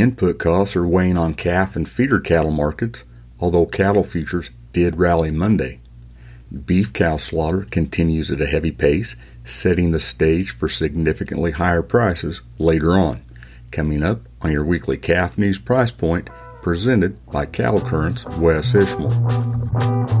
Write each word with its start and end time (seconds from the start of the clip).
Input 0.00 0.38
costs 0.38 0.74
are 0.76 0.86
weighing 0.86 1.18
on 1.18 1.34
calf 1.34 1.76
and 1.76 1.86
feeder 1.86 2.20
cattle 2.20 2.50
markets, 2.50 3.04
although 3.38 3.66
cattle 3.66 4.02
futures 4.02 4.50
did 4.72 4.96
rally 4.96 5.30
Monday. 5.30 5.78
Beef 6.64 6.90
cow 6.94 7.18
slaughter 7.18 7.66
continues 7.70 8.30
at 8.30 8.40
a 8.40 8.46
heavy 8.46 8.72
pace, 8.72 9.14
setting 9.44 9.90
the 9.90 10.00
stage 10.00 10.56
for 10.56 10.70
significantly 10.70 11.50
higher 11.50 11.82
prices 11.82 12.40
later 12.58 12.92
on. 12.92 13.20
Coming 13.72 14.02
up 14.02 14.22
on 14.40 14.50
your 14.50 14.64
weekly 14.64 14.96
calf 14.96 15.36
news 15.36 15.58
price 15.58 15.90
point, 15.90 16.30
presented 16.62 17.22
by 17.26 17.44
Cattle 17.44 17.82
Currents 17.82 18.24
Wes 18.24 18.74
Ishmael. 18.74 20.19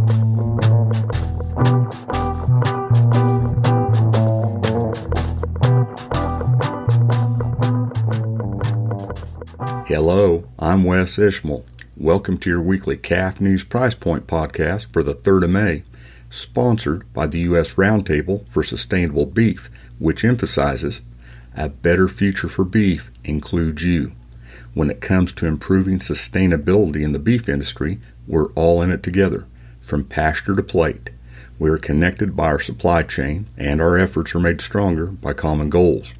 Hello, 9.90 10.44
I'm 10.56 10.84
Wes 10.84 11.18
Ishmael. 11.18 11.66
Welcome 11.96 12.38
to 12.38 12.48
your 12.48 12.62
weekly 12.62 12.96
Calf 12.96 13.40
News 13.40 13.64
Price 13.64 13.96
Point 13.96 14.28
podcast 14.28 14.92
for 14.92 15.02
the 15.02 15.16
3rd 15.16 15.42
of 15.42 15.50
May, 15.50 15.82
sponsored 16.30 17.12
by 17.12 17.26
the 17.26 17.40
U.S. 17.40 17.74
Roundtable 17.74 18.46
for 18.46 18.62
Sustainable 18.62 19.26
Beef, 19.26 19.68
which 19.98 20.24
emphasizes 20.24 21.00
a 21.56 21.68
better 21.68 22.06
future 22.06 22.48
for 22.48 22.64
beef 22.64 23.10
includes 23.24 23.84
you. 23.84 24.12
When 24.74 24.90
it 24.90 25.00
comes 25.00 25.32
to 25.32 25.46
improving 25.46 25.98
sustainability 25.98 27.02
in 27.02 27.10
the 27.10 27.18
beef 27.18 27.48
industry, 27.48 27.98
we're 28.28 28.52
all 28.52 28.82
in 28.82 28.92
it 28.92 29.02
together, 29.02 29.48
from 29.80 30.04
pasture 30.04 30.54
to 30.54 30.62
plate. 30.62 31.10
We 31.58 31.68
are 31.68 31.78
connected 31.78 32.36
by 32.36 32.46
our 32.46 32.60
supply 32.60 33.02
chain, 33.02 33.48
and 33.56 33.80
our 33.80 33.98
efforts 33.98 34.36
are 34.36 34.40
made 34.40 34.60
stronger 34.60 35.06
by 35.06 35.32
common 35.32 35.68
goals. 35.68 36.14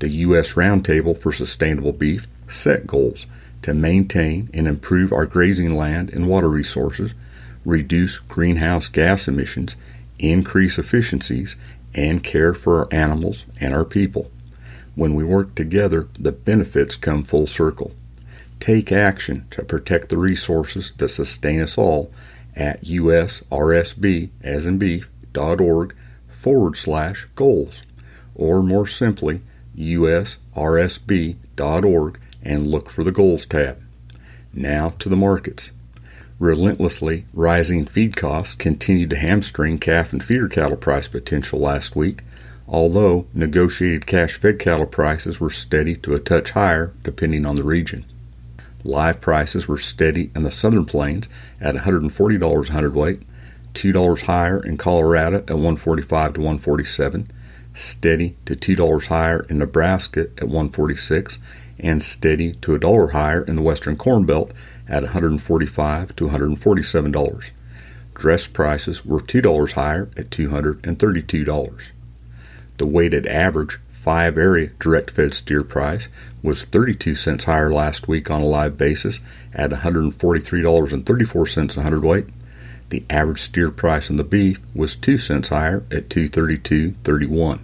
The 0.00 0.10
U.S. 0.10 0.52
Roundtable 0.52 1.16
for 1.16 1.32
Sustainable 1.32 1.94
Beef 1.94 2.26
set 2.50 2.86
goals 2.86 3.26
to 3.62 3.74
maintain 3.74 4.48
and 4.52 4.66
improve 4.66 5.12
our 5.12 5.26
grazing 5.26 5.74
land 5.74 6.10
and 6.12 6.28
water 6.28 6.48
resources, 6.48 7.14
reduce 7.64 8.18
greenhouse 8.18 8.88
gas 8.88 9.28
emissions, 9.28 9.76
increase 10.18 10.78
efficiencies, 10.78 11.56
and 11.94 12.22
care 12.22 12.54
for 12.54 12.78
our 12.78 12.88
animals 12.90 13.46
and 13.60 13.74
our 13.74 13.84
people. 13.84 14.30
When 14.94 15.14
we 15.14 15.24
work 15.24 15.54
together, 15.54 16.08
the 16.18 16.32
benefits 16.32 16.96
come 16.96 17.22
full 17.22 17.46
circle. 17.46 17.94
Take 18.58 18.92
action 18.92 19.46
to 19.50 19.64
protect 19.64 20.08
the 20.08 20.18
resources 20.18 20.92
that 20.98 21.08
sustain 21.08 21.60
us 21.60 21.78
all 21.78 22.12
at 22.54 22.82
usrsb, 22.84 24.30
as 24.42 24.66
in 24.66 24.78
beef, 24.78 25.08
.org 25.36 25.94
forward 26.28 26.76
slash 26.76 27.26
goals, 27.34 27.84
or 28.34 28.62
more 28.62 28.86
simply, 28.86 29.42
usrsb.org 29.76 31.38
and 32.42 32.66
look 32.66 32.90
for 32.90 33.04
the 33.04 33.12
Goals 33.12 33.46
tab. 33.46 33.82
Now 34.52 34.90
to 34.98 35.08
the 35.08 35.16
markets. 35.16 35.70
Relentlessly 36.38 37.26
rising 37.34 37.84
feed 37.84 38.16
costs 38.16 38.54
continued 38.54 39.10
to 39.10 39.16
hamstring 39.16 39.78
calf 39.78 40.12
and 40.12 40.24
feeder 40.24 40.48
cattle 40.48 40.76
price 40.76 41.06
potential 41.06 41.58
last 41.58 41.94
week, 41.94 42.22
although 42.66 43.26
negotiated 43.34 44.06
cash 44.06 44.38
fed 44.38 44.58
cattle 44.58 44.86
prices 44.86 45.38
were 45.38 45.50
steady 45.50 45.94
to 45.96 46.14
a 46.14 46.18
touch 46.18 46.52
higher 46.52 46.94
depending 47.02 47.44
on 47.44 47.56
the 47.56 47.64
region. 47.64 48.06
Live 48.84 49.20
prices 49.20 49.68
were 49.68 49.76
steady 49.76 50.30
in 50.34 50.42
the 50.42 50.50
southern 50.50 50.86
plains 50.86 51.28
at 51.60 51.74
$140 51.74 52.68
a 52.68 52.72
hundredweight, 52.72 53.20
$2 53.74 54.22
higher 54.22 54.62
in 54.64 54.78
Colorado 54.78 55.38
at 55.38 55.50
145 55.50 56.32
to 56.34 56.40
147, 56.40 57.30
steady 57.74 58.36
to 58.46 58.56
$2 58.56 59.06
higher 59.06 59.42
in 59.50 59.58
Nebraska 59.58 60.22
at 60.38 60.44
146, 60.44 61.38
and 61.82 62.02
steady 62.02 62.52
to 62.54 62.74
a 62.74 62.78
dollar 62.78 63.08
higher 63.08 63.42
in 63.42 63.56
the 63.56 63.62
western 63.62 63.96
corn 63.96 64.26
belt 64.26 64.52
at 64.88 65.02
$145 65.02 66.16
to 66.16 66.24
147 66.24 67.12
dollars. 67.12 67.50
Dress 68.14 68.46
prices 68.46 69.04
were 69.04 69.20
$2 69.20 69.72
higher 69.72 70.08
at 70.16 70.30
$232. 70.30 71.82
The 72.76 72.86
weighted 72.86 73.26
average 73.26 73.78
five 73.88 74.38
area 74.38 74.70
direct 74.78 75.10
fed 75.10 75.34
steer 75.34 75.62
price 75.62 76.08
was 76.42 76.64
32 76.64 77.14
cents 77.14 77.44
higher 77.44 77.70
last 77.70 78.08
week 78.08 78.30
on 78.30 78.40
a 78.40 78.46
live 78.46 78.78
basis 78.78 79.20
at 79.54 79.70
$143.34 79.70 81.76
a 81.76 81.82
hundredweight. 81.82 82.26
The 82.88 83.04
average 83.08 83.42
steer 83.42 83.70
price 83.70 84.10
on 84.10 84.16
the 84.16 84.24
beef 84.24 84.58
was 84.74 84.96
2 84.96 85.18
cents 85.18 85.50
higher 85.50 85.84
at 85.90 86.08
232.31. 86.08 87.60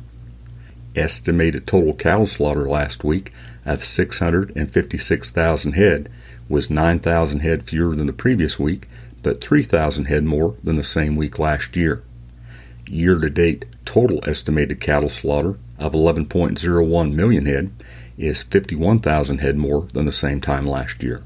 Estimated 0.96 1.66
total 1.66 1.92
cattle 1.92 2.26
slaughter 2.26 2.66
last 2.66 3.04
week 3.04 3.30
of 3.66 3.84
656,000 3.84 5.72
head 5.72 6.08
was 6.48 6.70
9,000 6.70 7.40
head 7.40 7.62
fewer 7.62 7.94
than 7.94 8.06
the 8.06 8.14
previous 8.14 8.58
week, 8.58 8.88
but 9.22 9.42
3,000 9.42 10.06
head 10.06 10.24
more 10.24 10.56
than 10.62 10.76
the 10.76 10.82
same 10.82 11.14
week 11.14 11.38
last 11.38 11.76
year. 11.76 12.02
Year 12.88 13.18
to 13.18 13.28
date 13.28 13.66
total 13.84 14.26
estimated 14.26 14.80
cattle 14.80 15.10
slaughter 15.10 15.58
of 15.78 15.92
11.01 15.92 17.14
million 17.14 17.44
head 17.44 17.70
is 18.16 18.42
51,000 18.42 19.38
head 19.38 19.56
more 19.56 19.88
than 19.92 20.06
the 20.06 20.12
same 20.12 20.40
time 20.40 20.66
last 20.66 21.02
year. 21.02 21.22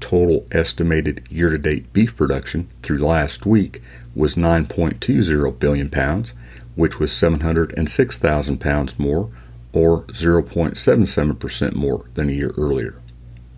Total 0.00 0.44
estimated 0.50 1.22
year 1.30 1.50
to 1.50 1.58
date 1.58 1.92
beef 1.92 2.16
production 2.16 2.68
through 2.82 2.98
last 2.98 3.46
week 3.46 3.82
was 4.14 4.34
9.20 4.34 5.58
billion 5.60 5.90
pounds, 5.90 6.32
which 6.76 7.00
was 7.00 7.10
706,000 7.10 8.60
pounds 8.60 8.98
more 8.98 9.30
or 9.72 10.04
0.77% 10.04 11.74
more 11.74 12.08
than 12.14 12.28
a 12.28 12.32
year 12.32 12.54
earlier. 12.56 13.00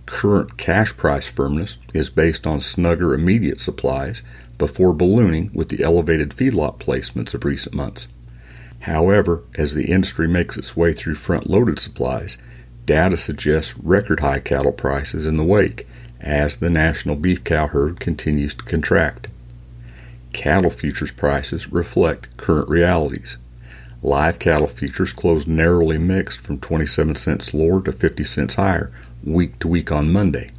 Current 0.06 0.56
cash 0.56 0.96
price 0.96 1.28
firmness 1.28 1.76
is 1.92 2.08
based 2.08 2.46
on 2.46 2.60
snugger 2.60 3.12
immediate 3.12 3.60
supplies 3.60 4.22
before 4.56 4.94
ballooning 4.94 5.50
with 5.54 5.68
the 5.68 5.82
elevated 5.84 6.30
feedlot 6.30 6.78
placements 6.78 7.34
of 7.34 7.44
recent 7.44 7.74
months. 7.74 8.08
However, 8.80 9.42
as 9.56 9.74
the 9.74 9.90
industry 9.90 10.26
makes 10.26 10.56
its 10.56 10.76
way 10.76 10.92
through 10.92 11.16
front 11.16 11.50
loaded 11.50 11.78
supplies, 11.78 12.38
data 12.86 13.16
suggests 13.16 13.76
record 13.76 14.20
high 14.20 14.40
cattle 14.40 14.72
prices 14.72 15.26
in 15.26 15.36
the 15.36 15.44
wake 15.44 15.86
as 16.20 16.56
the 16.56 16.70
national 16.70 17.16
beef 17.16 17.44
cow 17.44 17.66
herd 17.66 18.00
continues 18.00 18.54
to 18.54 18.64
contract. 18.64 19.28
Cattle 20.32 20.70
futures 20.70 21.10
prices 21.10 21.72
reflect 21.72 22.36
current 22.36 22.68
realities. 22.68 23.38
Live 24.02 24.38
cattle 24.38 24.68
futures 24.68 25.12
closed 25.12 25.48
narrowly 25.48 25.98
mixed 25.98 26.40
from 26.40 26.60
27 26.60 27.16
cents 27.16 27.52
lower 27.52 27.82
to 27.82 27.92
50 27.92 28.22
cents 28.24 28.54
higher 28.54 28.92
week 29.24 29.58
to 29.58 29.66
week 29.66 29.90
on 29.90 30.12
Monday, 30.12 30.50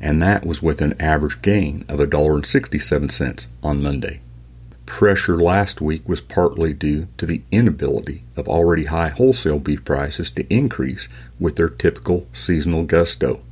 and 0.00 0.20
that 0.20 0.44
was 0.44 0.62
with 0.62 0.80
an 0.80 1.00
average 1.00 1.40
gain 1.42 1.84
of 1.88 2.00
$1.67 2.00 3.46
on 3.62 3.82
Monday. 3.82 4.20
Pressure 4.86 5.36
last 5.36 5.80
week 5.80 6.08
was 6.08 6.20
partly 6.20 6.72
due 6.72 7.06
to 7.18 7.26
the 7.26 7.42
inability 7.52 8.22
of 8.36 8.48
already 8.48 8.86
high 8.86 9.10
wholesale 9.10 9.60
beef 9.60 9.84
prices 9.84 10.30
to 10.32 10.52
increase 10.52 11.08
with 11.38 11.56
their 11.56 11.68
typical 11.68 12.26
seasonal 12.32 12.84
gusto. 12.84 13.42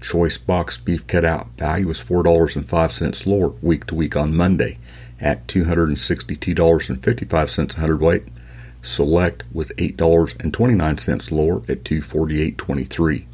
Choice 0.00 0.38
box 0.38 0.78
beef 0.78 1.06
cutout 1.06 1.48
value 1.58 1.88
was 1.88 2.02
$4.05 2.02 3.26
lower 3.26 3.48
week 3.60 3.86
to 3.86 3.94
week 3.94 4.16
on 4.16 4.34
Monday 4.34 4.78
at 5.20 5.46
$262.55 5.46 7.76
a 7.76 7.80
hundredweight 7.80 8.24
Select 8.82 9.44
was 9.52 9.70
$8.29 9.72 11.30
lower 11.30 11.58
at 11.68 11.84
248.23. 11.84 13.26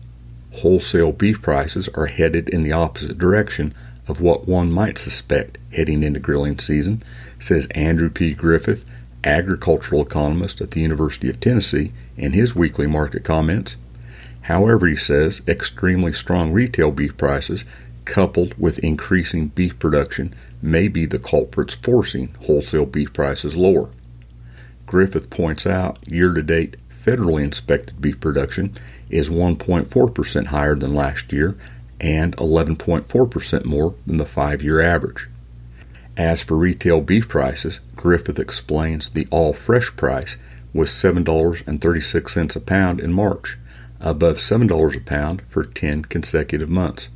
Wholesale 0.54 1.12
beef 1.12 1.40
prices 1.40 1.88
are 1.90 2.06
headed 2.06 2.48
in 2.48 2.62
the 2.62 2.72
opposite 2.72 3.18
direction 3.18 3.72
of 4.08 4.20
what 4.20 4.48
one 4.48 4.72
might 4.72 4.98
suspect 4.98 5.58
heading 5.72 6.02
into 6.02 6.18
grilling 6.18 6.58
season, 6.58 7.02
says 7.38 7.68
Andrew 7.72 8.10
P. 8.10 8.34
Griffith, 8.34 8.84
agricultural 9.22 10.02
economist 10.02 10.60
at 10.60 10.72
the 10.72 10.80
University 10.80 11.28
of 11.28 11.38
Tennessee, 11.38 11.92
in 12.16 12.32
his 12.32 12.56
weekly 12.56 12.86
market 12.86 13.24
comments. 13.24 13.76
However, 14.42 14.86
he 14.86 14.96
says 14.96 15.42
extremely 15.46 16.12
strong 16.12 16.52
retail 16.52 16.90
beef 16.90 17.16
prices 17.16 17.64
coupled 18.04 18.54
with 18.56 18.78
increasing 18.78 19.48
beef 19.48 19.78
production 19.78 20.32
may 20.66 20.88
be 20.88 21.06
the 21.06 21.18
culprits 21.18 21.74
forcing 21.74 22.34
wholesale 22.44 22.86
beef 22.86 23.12
prices 23.12 23.56
lower. 23.56 23.90
Griffith 24.84 25.30
points 25.30 25.66
out 25.66 25.98
year 26.06 26.32
to 26.34 26.42
date 26.42 26.76
federally 26.90 27.44
inspected 27.44 28.00
beef 28.00 28.18
production 28.20 28.74
is 29.08 29.30
1.4% 29.30 30.46
higher 30.46 30.74
than 30.74 30.94
last 30.94 31.32
year 31.32 31.56
and 32.00 32.36
11.4% 32.36 33.64
more 33.64 33.94
than 34.06 34.16
the 34.16 34.26
five 34.26 34.62
year 34.62 34.80
average. 34.80 35.28
As 36.16 36.42
for 36.42 36.56
retail 36.56 37.00
beef 37.00 37.28
prices, 37.28 37.80
Griffith 37.94 38.38
explains 38.38 39.10
the 39.10 39.28
all 39.30 39.52
fresh 39.52 39.94
price 39.96 40.36
was 40.72 40.90
$7.36 40.90 42.56
a 42.56 42.60
pound 42.60 43.00
in 43.00 43.12
March, 43.12 43.58
above 44.00 44.36
$7 44.36 44.96
a 44.96 45.00
pound 45.00 45.42
for 45.42 45.64
10 45.64 46.04
consecutive 46.06 46.68
months. 46.68 47.08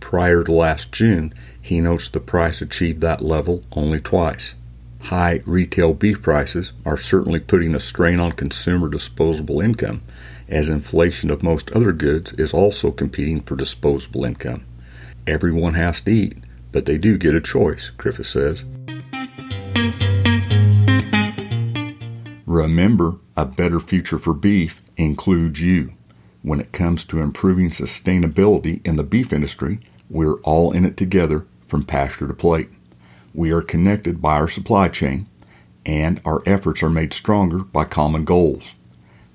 Prior 0.00 0.44
to 0.44 0.52
last 0.52 0.92
June, 0.92 1.32
he 1.64 1.80
notes 1.80 2.10
the 2.10 2.20
price 2.20 2.60
achieved 2.60 3.00
that 3.00 3.22
level 3.22 3.62
only 3.74 3.98
twice. 3.98 4.54
High 5.04 5.40
retail 5.46 5.94
beef 5.94 6.20
prices 6.20 6.74
are 6.84 6.98
certainly 6.98 7.40
putting 7.40 7.74
a 7.74 7.80
strain 7.80 8.20
on 8.20 8.32
consumer 8.32 8.86
disposable 8.86 9.62
income, 9.62 10.02
as 10.46 10.68
inflation 10.68 11.30
of 11.30 11.42
most 11.42 11.72
other 11.72 11.92
goods 11.92 12.34
is 12.34 12.52
also 12.52 12.90
competing 12.90 13.40
for 13.40 13.56
disposable 13.56 14.26
income. 14.26 14.66
Everyone 15.26 15.72
has 15.72 16.02
to 16.02 16.10
eat, 16.10 16.36
but 16.70 16.84
they 16.84 16.98
do 16.98 17.16
get 17.16 17.34
a 17.34 17.40
choice, 17.40 17.88
Griffith 17.88 18.26
says. 18.26 18.62
Remember, 22.44 23.16
a 23.38 23.46
better 23.46 23.80
future 23.80 24.18
for 24.18 24.34
beef 24.34 24.82
includes 24.98 25.62
you. 25.62 25.94
When 26.42 26.60
it 26.60 26.72
comes 26.72 27.06
to 27.06 27.22
improving 27.22 27.70
sustainability 27.70 28.86
in 28.86 28.96
the 28.96 29.02
beef 29.02 29.32
industry, 29.32 29.80
we're 30.10 30.38
all 30.40 30.70
in 30.72 30.84
it 30.84 30.98
together 30.98 31.46
from 31.66 31.84
pasture 31.84 32.26
to 32.26 32.34
plate. 32.34 32.68
We 33.32 33.50
are 33.52 33.62
connected 33.62 34.22
by 34.22 34.34
our 34.34 34.48
supply 34.48 34.88
chain, 34.88 35.26
and 35.84 36.20
our 36.24 36.42
efforts 36.46 36.82
are 36.82 36.90
made 36.90 37.12
stronger 37.12 37.64
by 37.64 37.84
common 37.84 38.24
goals. 38.24 38.74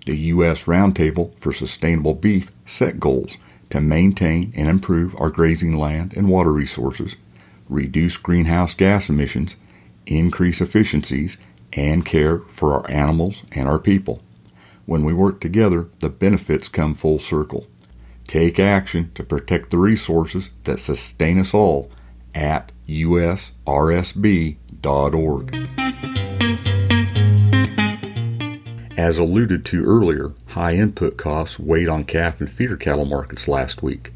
The 0.06 0.18
U.S. 0.18 0.64
Roundtable 0.64 1.38
for 1.38 1.52
Sustainable 1.54 2.16
Beef 2.16 2.52
set 2.66 3.00
goals 3.00 3.38
to 3.70 3.82
maintain 3.82 4.52
and 4.56 4.68
improve 4.68 5.16
our 5.20 5.30
grazing 5.30 5.78
land 5.78 6.16
and 6.16 6.30
water 6.30 6.52
resources, 6.52 7.16
reduce 7.68 8.18
greenhouse 8.18 8.74
gas 8.74 9.10
emissions, 9.10 9.56
increase 10.06 10.62
efficiencies, 10.62 11.38
and 11.74 12.06
care 12.06 12.40
for 12.40 12.74
our 12.74 12.90
animals 12.90 13.44
and 13.52 13.68
our 13.68 13.78
people. 13.78 14.24
When 14.86 15.04
we 15.04 15.14
work 15.14 15.40
together, 15.40 15.88
the 16.00 16.10
benefits 16.10 16.68
come 16.68 16.96
full 16.96 17.20
circle. 17.20 17.68
Take 18.26 18.60
action 18.60 19.12
to 19.16 19.24
protect 19.24 19.70
the 19.70 19.78
resources 19.78 20.50
that 20.64 20.80
sustain 20.80 21.38
us 21.38 21.54
all 21.54 21.92
at 22.34 22.72
usrsb.org. 22.88 23.20
As 28.98 29.18
alluded 29.18 29.64
to 29.66 29.86
earlier, 29.86 30.34
high 30.50 30.76
input 30.76 31.16
costs 31.16 31.58
weighed 31.58 31.88
on 31.88 32.04
calf 32.04 32.42
and 32.42 32.50
feeder 32.52 32.76
cattle 32.76 33.06
markets 33.06 33.48
last 33.48 33.82
week. 33.82 34.12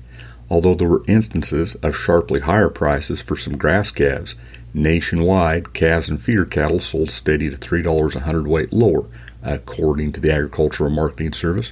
Although 0.50 0.76
there 0.76 0.90
were 0.90 1.06
instances 1.08 1.76
of 1.76 1.96
sharply 1.96 2.42
higher 2.42 2.70
prices 2.70 3.22
for 3.22 3.38
some 3.38 3.58
grass 3.58 3.92
calves, 3.92 4.36
nationwide 4.74 5.74
calves 5.74 6.10
and 6.10 6.22
feeder 6.22 6.46
cattle 6.46 6.80
sold 6.80 7.10
steady 7.12 7.50
to 7.50 7.56
$3 7.56 8.16
a 8.16 8.20
hundredweight 8.20 8.74
lower, 8.74 9.08
according 9.42 10.12
to 10.12 10.20
the 10.20 10.32
Agricultural 10.34 10.90
Marketing 10.90 11.32
Service. 11.32 11.72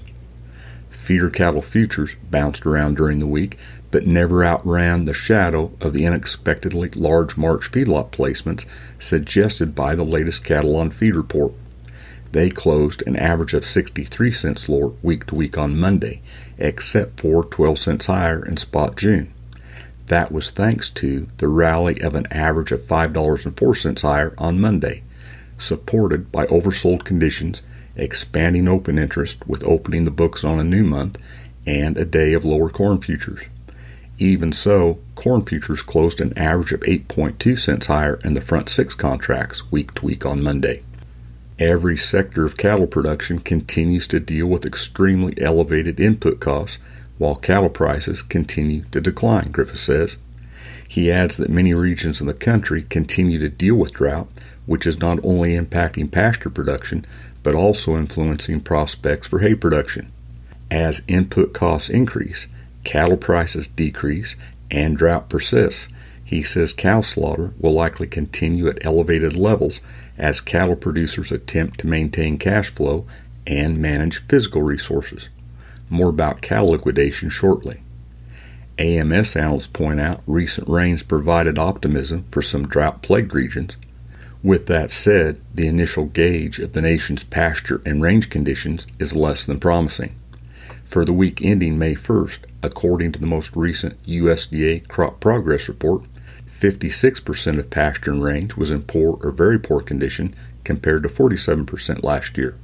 Feeder 0.90 1.30
cattle 1.30 1.62
futures 1.62 2.16
bounced 2.30 2.66
around 2.66 2.96
during 2.96 3.20
the 3.20 3.28
week, 3.28 3.58
but 3.92 4.08
never 4.08 4.44
outran 4.44 5.06
the 5.06 5.14
shadow 5.14 5.72
of 5.82 5.94
the 5.94 6.08
unexpectedly 6.08 6.90
large 6.90 7.38
March 7.38 7.72
feedlot 7.72 8.10
placements 8.12 8.66
suggested 8.98 9.76
by 9.76 9.96
the 9.96 10.06
latest 10.06 10.44
Cattle 10.44 10.78
on 10.78 10.90
Feed 10.90 11.16
report. 11.16 11.54
They 12.32 12.50
closed 12.50 13.04
an 13.06 13.18
average 13.18 13.54
of 13.54 13.66
63 13.66 14.32
cents 14.32 14.70
lower 14.70 14.94
week 15.04 15.28
to 15.28 15.36
week 15.36 15.58
on 15.58 15.78
Monday, 15.78 16.22
except 16.58 17.20
for 17.20 17.44
12 17.44 17.78
cents 17.78 18.06
higher 18.06 18.46
in 18.46 18.56
spot 18.56 18.96
June. 18.96 19.34
That 20.08 20.32
was 20.32 20.50
thanks 20.50 20.90
to 20.92 21.28
the 21.38 21.50
rally 21.50 22.02
of 22.02 22.16
an 22.16 22.28
average 22.32 22.72
of 22.72 22.82
$5.04 22.82 24.02
higher 24.02 24.34
on 24.38 24.62
Monday, 24.62 25.04
supported 25.58 26.32
by 26.32 26.46
oversold 26.48 27.04
conditions, 27.04 27.62
expanding 27.98 28.68
open 28.68 28.98
interest 28.98 29.46
with 29.46 29.64
opening 29.66 30.06
the 30.06 30.12
books 30.12 30.44
on 30.44 30.60
a 30.60 30.64
new 30.64 30.84
month, 30.84 31.18
and 31.66 31.98
a 31.98 32.06
day 32.06 32.34
of 32.34 32.46
lower 32.46 32.70
corn 32.70 33.00
futures. 33.00 33.46
Even 34.18 34.52
so, 34.52 35.00
corn 35.16 35.44
futures 35.44 35.82
closed 35.82 36.22
an 36.22 36.38
average 36.38 36.72
of 36.72 36.82
8.2 36.82 37.58
cents 37.58 37.88
higher 37.88 38.20
in 38.24 38.34
the 38.34 38.42
front 38.42 38.70
six 38.70 38.94
contracts 38.94 39.72
week 39.72 39.94
to 39.96 40.06
week 40.06 40.26
on 40.26 40.44
Monday. 40.44 40.84
Every 41.58 41.98
sector 41.98 42.46
of 42.46 42.58
cattle 42.58 42.88
production 42.88 43.40
continues 43.40 44.08
to 44.08 44.20
deal 44.20 44.48
with 44.48 44.66
extremely 44.66 45.34
elevated 45.40 46.00
input 46.00 46.40
costs 46.40 46.80
while 47.18 47.36
cattle 47.36 47.70
prices 47.70 48.24
continue 48.24 48.84
to 48.92 49.00
decline, 49.00 49.52
Griffith 49.52 49.80
says. 49.80 50.18
He 50.88 51.12
adds 51.12 51.38
that 51.38 51.50
many 51.50 51.74
regions 51.74 52.20
in 52.20 52.28
the 52.28 52.34
country 52.34 52.82
continue 52.82 53.40
to 53.40 53.48
deal 53.48 53.76
with 53.76 53.94
drought, 53.94 54.28
which 54.66 54.88
is 54.88 55.00
not 55.00 55.24
only 55.24 55.52
impacting 55.52 56.12
pasture 56.12 56.50
production, 56.50 57.06
but 57.44 57.56
also 57.56 57.96
influencing 57.96 58.62
prospects 58.62 59.28
for 59.28 59.40
hay 59.40 59.56
production. 59.56 60.12
As 60.70 61.02
input 61.08 61.54
costs 61.54 61.90
increase, 61.90 62.48
cattle 62.84 63.18
prices 63.18 63.68
decrease, 63.68 64.36
and 64.70 64.98
drought 64.98 65.30
persists, 65.30 65.90
he 66.24 66.44
says 66.44 66.74
cow 66.74 67.02
slaughter 67.02 67.54
will 67.60 67.74
likely 67.74 68.08
continue 68.08 68.68
at 68.68 68.84
elevated 68.86 69.36
levels 69.36 69.82
as 70.18 70.40
cattle 70.40 70.76
producers 70.76 71.32
attempt 71.32 71.80
to 71.80 71.88
maintain 71.88 72.38
cash 72.38 72.70
flow 72.70 73.06
and 73.46 73.78
manage 73.78 74.26
physical 74.28 74.62
resources. 74.62 75.30
More 75.90 76.10
about 76.10 76.42
cow 76.42 76.64
liquidation 76.64 77.30
shortly. 77.30 77.82
AMS 78.78 79.36
analysts 79.36 79.68
point 79.68 80.00
out 80.00 80.24
recent 80.26 80.68
rains 80.70 81.04
provided 81.04 81.60
optimism 81.60 82.26
for 82.30 82.42
some 82.42 82.68
drought 82.68 83.02
plagued 83.02 83.34
regions. 83.34 83.76
With 84.42 84.68
that 84.68 84.90
said, 84.90 85.40
the 85.54 85.68
initial 85.68 86.06
gauge 86.06 86.60
of 86.60 86.72
the 86.72 86.82
nation's 86.82 87.24
pasture 87.24 87.82
and 87.86 88.02
range 88.02 88.30
conditions 88.30 88.88
is 89.00 89.14
less 89.14 89.46
than 89.46 89.60
promising. 89.60 90.16
For 90.84 91.06
the 91.06 91.14
week 91.14 91.42
ending 91.44 91.78
May 91.78 91.94
1st, 91.94 92.46
according 92.64 93.12
to 93.14 93.20
the 93.20 93.28
most 93.28 93.56
recent 93.56 94.02
USDA 94.04 94.88
Crop 94.88 95.20
Progress 95.20 95.68
Report, 95.68 96.04
56% 96.48 97.58
of 97.58 97.70
pasture 97.70 98.12
and 98.12 98.24
range 98.24 98.56
was 98.56 98.72
in 98.72 98.84
poor 98.84 99.20
or 99.24 99.32
very 99.32 99.60
poor 99.60 99.82
condition 99.82 100.34
compared 100.64 101.04
to 101.04 101.10
47% 101.10 102.04
last 102.04 102.38
year. 102.38 102.56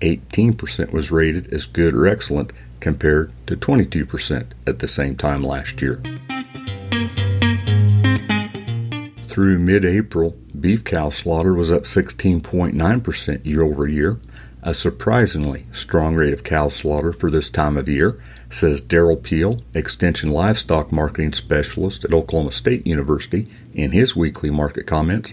18% 0.00 0.92
was 0.92 1.10
rated 1.10 1.52
as 1.52 1.64
good 1.64 1.94
or 1.94 2.06
excellent 2.06 2.52
compared 2.80 3.32
to 3.46 3.56
22% 3.56 4.46
at 4.66 4.78
the 4.78 4.88
same 4.88 5.16
time 5.16 5.42
last 5.42 5.82
year. 5.82 6.02
Through 9.24 9.58
mid 9.60 9.84
April, 9.84 10.36
beef 10.58 10.82
cow 10.82 11.10
slaughter 11.10 11.54
was 11.54 11.70
up 11.70 11.84
16.9% 11.84 13.46
year 13.46 13.62
over 13.62 13.86
year, 13.86 14.18
a 14.68 14.74
surprisingly 14.74 15.64
strong 15.72 16.14
rate 16.14 16.34
of 16.34 16.44
cow 16.44 16.68
slaughter 16.68 17.10
for 17.10 17.30
this 17.30 17.48
time 17.48 17.78
of 17.78 17.88
year 17.88 18.18
says 18.50 18.82
Derrell 18.82 19.22
Peel, 19.22 19.62
Extension 19.72 20.30
Livestock 20.30 20.92
Marketing 20.92 21.32
Specialist 21.32 22.04
at 22.04 22.12
Oklahoma 22.12 22.52
State 22.52 22.86
University, 22.86 23.46
in 23.72 23.92
his 23.92 24.14
weekly 24.14 24.50
market 24.50 24.86
comments. 24.86 25.32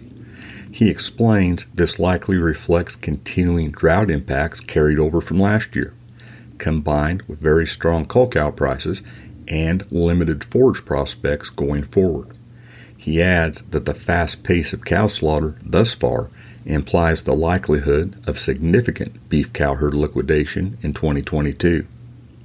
He 0.72 0.90
explains 0.90 1.66
this 1.74 2.00
likely 2.00 2.38
reflects 2.38 2.96
continuing 2.96 3.72
drought 3.72 4.10
impacts 4.10 4.62
carried 4.62 5.00
over 5.00 5.20
from 5.20 5.42
last 5.42 5.76
year, 5.76 5.94
combined 6.58 7.22
with 7.24 7.42
very 7.42 7.68
strong 7.68 8.06
cull 8.06 8.30
cow 8.30 8.52
prices 8.52 9.02
and 9.50 9.90
limited 9.92 10.46
forage 10.46 10.86
prospects 10.86 11.50
going 11.50 11.84
forward. 11.84 12.38
He 12.96 13.22
adds 13.22 13.64
that 13.72 13.84
the 13.84 13.94
fast 13.94 14.46
pace 14.46 14.72
of 14.72 14.86
cow 14.86 15.08
slaughter 15.08 15.56
thus 15.62 15.94
far 15.94 16.30
implies 16.66 17.24
the 17.24 17.36
likelihood 17.36 18.16
of 18.28 18.40
significant 18.40 19.30
beef 19.30 19.54
cow 19.54 19.76
herd 19.76 19.94
liquidation 19.94 20.78
in 20.82 20.94
2022. 20.94 21.86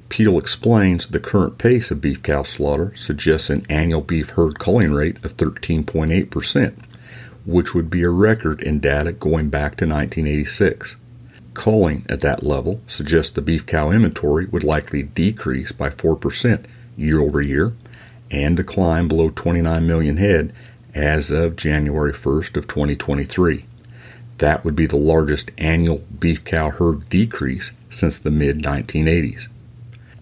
Peel 0.09 0.39
explains 0.39 1.07
the 1.07 1.21
current 1.21 1.57
pace 1.57 1.91
of 1.91 2.01
beef 2.01 2.23
cow 2.23 2.43
slaughter 2.43 2.93
suggests 2.97 3.49
an 3.49 3.65
annual 3.71 4.01
beef 4.01 4.31
herd 4.31 4.59
culling 4.59 4.93
rate 4.93 5.17
of 5.25 5.37
13.8%, 5.37 6.75
which 7.47 7.75
would 7.75 7.89
be 7.89 8.03
a 8.03 8.11
record 8.11 8.61
in 8.61 8.81
data 8.81 9.13
going 9.13 9.49
back 9.49 9.77
to 9.77 9.87
1986. 9.87 10.97
Culling 11.55 12.05
at 12.09 12.21
that 12.21 12.43
level 12.43 12.81
suggests 12.87 13.33
the 13.33 13.43
beef 13.43 13.65
cow 13.67 13.91
inventory 13.91 14.47
would 14.47 14.65
likely 14.65 15.03
decrease 15.03 15.73
by 15.73 15.89
4% 15.91 16.65
year 16.97 17.21
over 17.21 17.41
year 17.41 17.73
and 18.31 18.57
decline 18.57 19.09
below 19.09 19.31
29 19.31 19.87
million 19.87 20.17
head 20.17 20.53
as 20.95 21.31
of 21.31 21.57
January 21.57 22.13
1st 22.13 22.57
of 22.57 22.67
2023. 22.67 23.65
That 24.41 24.65
would 24.65 24.75
be 24.75 24.87
the 24.87 24.97
largest 24.97 25.51
annual 25.59 25.99
beef 26.19 26.45
cow 26.45 26.71
herd 26.71 27.11
decrease 27.11 27.73
since 27.91 28.17
the 28.17 28.31
mid 28.31 28.63
1980s. 28.63 29.49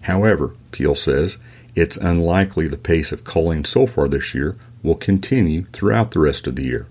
However, 0.01 0.55
Peel 0.71 0.95
says, 0.95 1.37
it's 1.73 1.95
unlikely 1.95 2.67
the 2.67 2.77
pace 2.77 3.13
of 3.13 3.23
culling 3.23 3.63
so 3.63 3.87
far 3.87 4.09
this 4.09 4.33
year 4.33 4.57
will 4.83 4.95
continue 4.95 5.63
throughout 5.71 6.11
the 6.11 6.19
rest 6.19 6.47
of 6.47 6.57
the 6.57 6.65
year. 6.65 6.87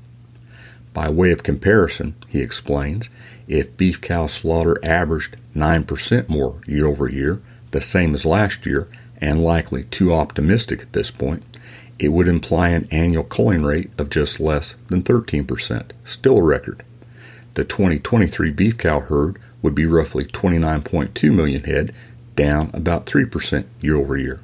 By 0.94 1.10
way 1.10 1.30
of 1.30 1.42
comparison, 1.42 2.14
he 2.28 2.40
explains, 2.40 3.10
if 3.46 3.76
beef 3.76 4.00
cow 4.00 4.26
slaughter 4.26 4.78
averaged 4.82 5.36
9% 5.54 6.30
more 6.30 6.62
year 6.66 6.86
over 6.86 7.10
year, 7.10 7.42
the 7.72 7.82
same 7.82 8.14
as 8.14 8.24
last 8.24 8.64
year, 8.64 8.88
and 9.20 9.44
likely 9.44 9.84
too 9.84 10.14
optimistic 10.14 10.80
at 10.80 10.94
this 10.94 11.10
point, 11.10 11.42
it 11.98 12.08
would 12.08 12.26
imply 12.26 12.70
an 12.70 12.88
annual 12.90 13.24
culling 13.24 13.64
rate 13.64 13.90
of 13.98 14.08
just 14.08 14.40
less 14.40 14.76
than 14.86 15.02
13%, 15.02 15.90
still 16.04 16.38
a 16.38 16.42
record. 16.42 16.84
The 17.58 17.64
2023 17.64 18.52
beef 18.52 18.78
cow 18.78 19.00
herd 19.00 19.36
would 19.62 19.74
be 19.74 19.84
roughly 19.84 20.22
29.2 20.22 21.34
million 21.34 21.64
head, 21.64 21.92
down 22.36 22.70
about 22.72 23.04
3% 23.06 23.64
year 23.80 23.96
over 23.96 24.16
year. 24.16 24.38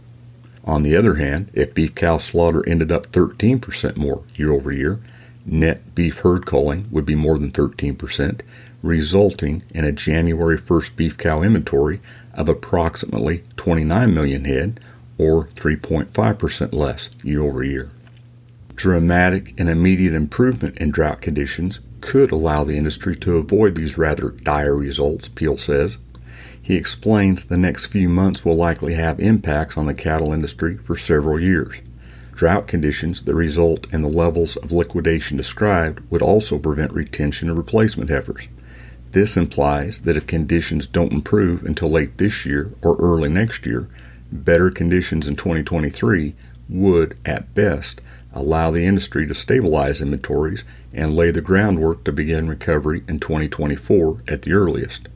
On 0.64 0.82
the 0.82 0.96
other 0.96 1.14
hand, 1.14 1.48
if 1.54 1.74
beef 1.74 1.94
cow 1.94 2.18
slaughter 2.18 2.68
ended 2.68 2.90
up 2.90 3.12
13% 3.12 3.96
more 3.96 4.24
year 4.34 4.50
over 4.50 4.72
year, 4.72 4.98
Net 5.46 5.94
beef 5.94 6.18
herd 6.18 6.44
culling 6.44 6.88
would 6.90 7.06
be 7.06 7.14
more 7.14 7.38
than 7.38 7.52
13%, 7.52 8.40
resulting 8.82 9.62
in 9.70 9.84
a 9.84 9.92
January 9.92 10.58
1st 10.58 10.96
beef 10.96 11.16
cow 11.16 11.40
inventory 11.40 12.00
of 12.32 12.48
approximately 12.48 13.44
29 13.54 14.12
million 14.12 14.44
head, 14.44 14.80
or 15.18 15.46
3.5% 15.46 16.74
less 16.74 17.10
year 17.22 17.42
over 17.42 17.62
year. 17.62 17.92
Dramatic 18.74 19.54
and 19.56 19.68
immediate 19.68 20.14
improvement 20.14 20.78
in 20.78 20.90
drought 20.90 21.20
conditions 21.20 21.78
could 22.04 22.30
allow 22.30 22.64
the 22.64 22.76
industry 22.76 23.16
to 23.16 23.38
avoid 23.38 23.74
these 23.74 23.96
rather 23.96 24.28
dire 24.28 24.76
results, 24.76 25.30
Peel 25.30 25.56
says. 25.56 25.96
He 26.60 26.76
explains 26.76 27.44
the 27.44 27.56
next 27.56 27.86
few 27.86 28.10
months 28.10 28.44
will 28.44 28.56
likely 28.56 28.92
have 28.92 29.18
impacts 29.18 29.78
on 29.78 29.86
the 29.86 29.94
cattle 29.94 30.30
industry 30.30 30.76
for 30.76 30.98
several 30.98 31.40
years. 31.40 31.80
Drought 32.34 32.66
conditions 32.66 33.22
that 33.22 33.34
result 33.34 33.86
in 33.90 34.02
the 34.02 34.08
levels 34.08 34.56
of 34.56 34.70
liquidation 34.70 35.38
described 35.38 36.00
would 36.10 36.20
also 36.20 36.58
prevent 36.58 36.92
retention 36.92 37.48
of 37.48 37.56
replacement 37.56 38.10
heifers. 38.10 38.48
This 39.12 39.34
implies 39.34 40.02
that 40.02 40.16
if 40.16 40.26
conditions 40.26 40.86
don't 40.86 41.12
improve 41.12 41.64
until 41.64 41.88
late 41.88 42.18
this 42.18 42.44
year 42.44 42.70
or 42.82 42.96
early 42.98 43.30
next 43.30 43.64
year, 43.64 43.88
better 44.30 44.70
conditions 44.70 45.26
in 45.26 45.36
2023 45.36 46.34
would, 46.68 47.16
at 47.24 47.54
best, 47.54 48.02
allow 48.34 48.70
the 48.70 48.84
industry 48.84 49.26
to 49.26 49.34
stabilize 49.34 50.02
inventories 50.02 50.64
and 50.92 51.14
lay 51.14 51.30
the 51.30 51.40
groundwork 51.40 52.04
to 52.04 52.12
begin 52.12 52.48
recovery 52.48 53.02
in 53.08 53.18
2024 53.18 54.22
at 54.28 54.42
the 54.42 54.52
earliest. 54.52 55.08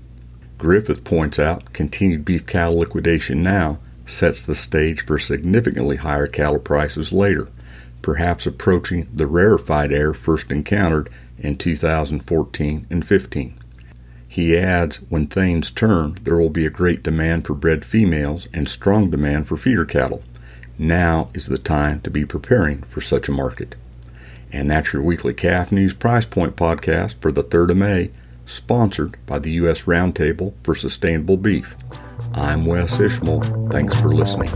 Griffith 0.56 1.04
points 1.04 1.38
out 1.38 1.72
continued 1.72 2.24
beef 2.24 2.46
cattle 2.46 2.78
liquidation 2.78 3.42
now 3.42 3.78
sets 4.06 4.44
the 4.44 4.54
stage 4.54 5.04
for 5.04 5.18
significantly 5.18 5.96
higher 5.96 6.26
cattle 6.26 6.58
prices 6.58 7.12
later, 7.12 7.48
perhaps 8.00 8.46
approaching 8.46 9.06
the 9.12 9.26
rarefied 9.26 9.92
air 9.92 10.14
first 10.14 10.50
encountered 10.50 11.10
in 11.38 11.56
2014 11.56 12.86
and 12.88 13.06
15. 13.06 13.54
He 14.26 14.56
adds, 14.56 14.96
when 15.08 15.26
things 15.26 15.70
turn, 15.70 16.16
there 16.22 16.38
will 16.38 16.50
be 16.50 16.66
a 16.66 16.70
great 16.70 17.02
demand 17.02 17.46
for 17.46 17.54
bred 17.54 17.84
females 17.84 18.46
and 18.52 18.68
strong 18.68 19.10
demand 19.10 19.46
for 19.46 19.56
feeder 19.56 19.84
cattle. 19.86 20.22
Now 20.78 21.30
is 21.34 21.46
the 21.46 21.58
time 21.58 22.00
to 22.02 22.10
be 22.10 22.24
preparing 22.24 22.82
for 22.82 23.00
such 23.00 23.28
a 23.28 23.32
market. 23.32 23.74
And 24.52 24.70
that's 24.70 24.92
your 24.92 25.02
weekly 25.02 25.34
Calf 25.34 25.72
News 25.72 25.92
Price 25.92 26.24
Point 26.24 26.54
podcast 26.54 27.20
for 27.20 27.32
the 27.32 27.42
3rd 27.42 27.70
of 27.72 27.76
May, 27.78 28.10
sponsored 28.46 29.18
by 29.26 29.40
the 29.40 29.50
U.S. 29.52 29.82
Roundtable 29.82 30.54
for 30.62 30.76
Sustainable 30.76 31.36
Beef. 31.36 31.76
I'm 32.32 32.64
Wes 32.64 33.00
Ishmael. 33.00 33.68
Thanks 33.70 33.96
for 33.96 34.08
listening. 34.08 34.52